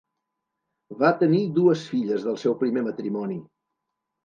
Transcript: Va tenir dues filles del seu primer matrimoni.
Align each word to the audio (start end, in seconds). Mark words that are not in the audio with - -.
Va 1.03 1.11
tenir 1.19 1.43
dues 1.59 1.85
filles 1.91 2.27
del 2.29 2.41
seu 2.47 2.59
primer 2.65 2.85
matrimoni. 2.91 3.41